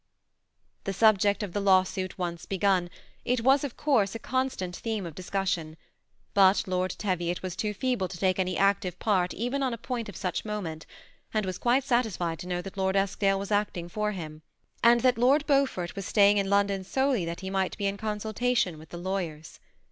The 0.85 0.93
subject 0.93 1.43
of 1.43 1.53
the 1.53 1.61
lawsuit 1.61 2.17
once 2.17 2.47
begun, 2.47 2.89
it 3.23 3.41
was 3.41 3.63
of 3.63 3.77
course 3.77 4.15
a 4.15 4.17
constant 4.17 4.75
theme 4.77 5.05
of 5.05 5.13
discussion; 5.13 5.77
but 6.33 6.63
Lord 6.67 6.95
Te 6.97 7.09
viot 7.15 7.43
was 7.43 7.55
too 7.55 7.71
feeble 7.71 8.07
to 8.07 8.17
take 8.17 8.39
any 8.39 8.57
active 8.57 8.97
part 8.97 9.31
even 9.35 9.61
on 9.61 9.75
a 9.75 9.77
point 9.77 10.09
of 10.09 10.15
such 10.17 10.43
moment, 10.43 10.87
and 11.35 11.45
was 11.45 11.59
quite 11.59 11.83
satisfied 11.83 12.39
to 12.39 12.47
know 12.47 12.63
that 12.63 12.77
Lord 12.77 12.95
Eskdale 12.95 13.37
was 13.37 13.51
acting 13.51 13.87
for 13.89 14.11
him, 14.13 14.41
and 14.83 15.01
that 15.01 15.19
Lord 15.19 15.45
Beaufort 15.45 15.95
was 15.95 16.07
staying 16.07 16.37
in 16.39 16.49
London, 16.49 16.83
solely 16.83 17.23
that 17.25 17.41
he 17.41 17.51
might 17.51 17.77
be 17.77 17.85
in 17.85 17.97
consultation 17.97 18.79
with 18.79 18.89
the 18.89 18.97
lawyers. 18.97 19.59